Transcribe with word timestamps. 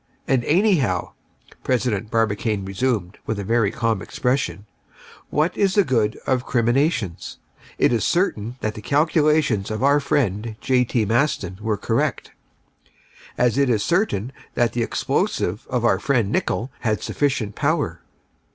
"And 0.27 0.43
anyhow," 0.45 1.11
President 1.63 2.09
Barbicane 2.09 2.65
resumed, 2.65 3.19
with 3.27 3.37
a 3.37 3.43
very 3.43 3.69
calm 3.69 4.01
expression, 4.01 4.65
"what 5.29 5.55
is 5.55 5.75
the 5.75 5.83
good 5.83 6.19
of 6.25 6.43
criminations? 6.43 7.37
It 7.77 7.93
is 7.93 8.03
certain 8.03 8.55
that 8.61 8.73
the 8.73 8.81
calculations 8.81 9.69
of 9.69 9.83
our 9.83 9.99
friend, 9.99 10.55
J. 10.59 10.85
T. 10.85 11.05
Maston, 11.05 11.59
were 11.61 11.77
correct, 11.77 12.31
as 13.37 13.59
it 13.59 13.69
is 13.69 13.83
certain 13.83 14.31
that 14.55 14.73
the 14.73 14.81
explosive 14.81 15.67
of 15.69 15.85
our 15.85 15.99
friend 15.99 16.31
Nicholl 16.31 16.71
had 16.79 17.03
sufficient 17.03 17.53
power. 17.53 18.01